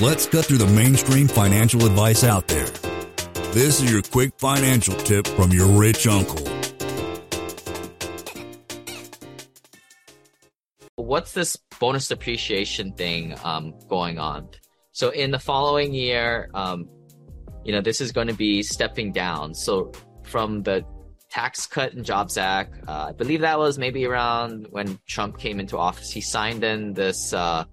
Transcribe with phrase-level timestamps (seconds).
[0.00, 2.66] Let's cut through the mainstream financial advice out there.
[3.52, 6.48] This is your quick financial tip from your rich uncle.
[10.96, 14.48] What's this bonus depreciation thing um, going on?
[14.92, 16.88] So in the following year, um,
[17.64, 19.54] you know, this is going to be stepping down.
[19.54, 19.92] So
[20.24, 20.84] from the
[21.30, 25.60] Tax Cut and Jobs Act, uh, I believe that was maybe around when Trump came
[25.60, 26.10] into office.
[26.10, 27.64] He signed in this uh,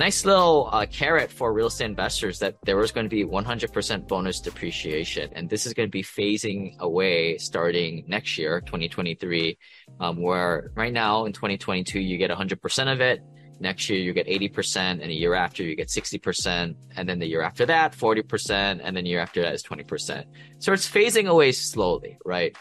[0.00, 4.08] nice little uh, carrot for real estate investors that there was going to be 100%
[4.08, 5.30] bonus depreciation.
[5.34, 9.58] And this is going to be phasing away starting next year, 2023,
[10.00, 13.20] um, where right now in 2022, you get 100% of it.
[13.60, 17.26] Next year, you get 80%, and a year after, you get 60%, and then the
[17.26, 20.24] year after that, 40%, and then the year after that is 20%.
[20.60, 22.56] So it's phasing away slowly, right?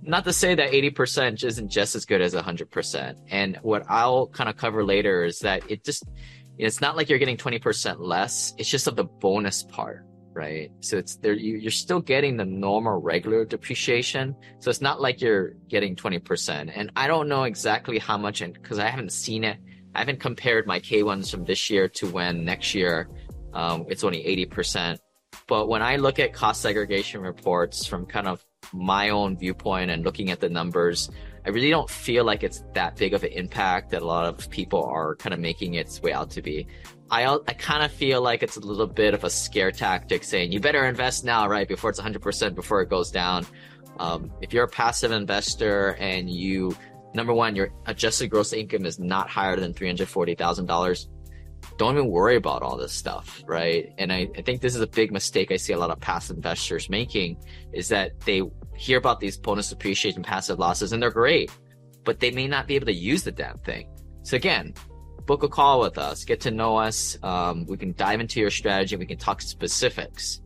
[0.00, 3.16] Not to say that 80% isn't just as good as 100%.
[3.28, 6.04] And what I'll kind of cover later is that it just,
[6.66, 10.70] it's not like you're getting 20% less, it's just of the bonus part right?
[10.78, 14.36] So it's there, you, you're still getting the normal regular depreciation.
[14.60, 16.70] So it's not like you're getting 20%.
[16.72, 19.58] And I don't know exactly how much, and because I haven't seen it
[19.94, 23.08] I haven't compared my K1s from this year to when next year
[23.52, 24.98] um, it's only 80%.
[25.46, 30.04] But when I look at cost segregation reports from kind of my own viewpoint and
[30.04, 31.10] looking at the numbers,
[31.48, 34.50] I really don't feel like it's that big of an impact that a lot of
[34.50, 36.66] people are kind of making its way out to be.
[37.10, 40.52] I, I kind of feel like it's a little bit of a scare tactic saying
[40.52, 41.66] you better invest now, right?
[41.66, 43.46] Before it's 100% before it goes down.
[43.98, 46.76] Um, if you're a passive investor and you
[47.14, 51.06] number one, your adjusted gross income is not higher than $340,000.
[51.78, 53.94] Don't even worry about all this stuff, right?
[53.98, 56.36] And I, I think this is a big mistake I see a lot of passive
[56.36, 57.38] investors making
[57.72, 58.42] is that they
[58.76, 61.52] hear about these bonus depreciation passive losses and they're great,
[62.04, 63.88] but they may not be able to use the damn thing.
[64.22, 64.74] So again,
[65.24, 67.16] book a call with us, get to know us.
[67.22, 68.96] Um, we can dive into your strategy.
[68.96, 70.40] We can talk specifics.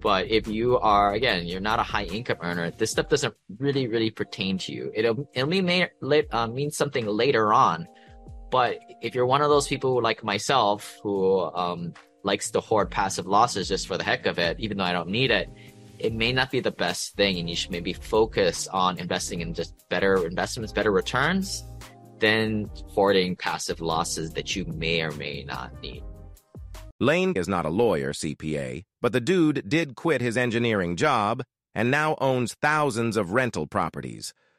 [0.00, 3.88] But if you are, again, you're not a high income earner, this stuff doesn't really,
[3.88, 4.90] really pertain to you.
[4.94, 5.88] It'll, it'll mean,
[6.30, 7.86] uh, mean something later on.
[8.50, 13.26] But if you're one of those people like myself, who um, likes to hoard passive
[13.26, 15.50] losses just for the heck of it, even though I don't need it,
[15.98, 17.38] it may not be the best thing.
[17.38, 21.64] And you should maybe focus on investing in just better investments, better returns
[22.18, 26.02] than hoarding passive losses that you may or may not need.
[27.00, 31.44] Lane is not a lawyer, CPA, but the dude did quit his engineering job
[31.74, 34.34] and now owns thousands of rental properties.